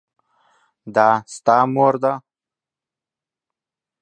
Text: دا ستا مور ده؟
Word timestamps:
دا 0.95 1.09
ستا 1.35 1.57
مور 1.73 1.93
ده؟ 2.03 2.13